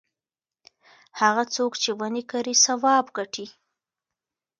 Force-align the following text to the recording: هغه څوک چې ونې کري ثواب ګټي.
هغه 1.19 1.43
څوک 1.55 1.71
چې 1.81 1.89
ونې 1.99 2.23
کري 2.31 2.55
ثواب 2.65 3.05
ګټي. 3.17 3.47